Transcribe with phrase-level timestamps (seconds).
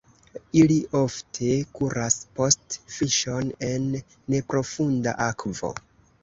[0.59, 1.49] Ili ofte
[1.79, 3.87] kuras post fiŝon en
[4.37, 5.73] neprofunda akvo.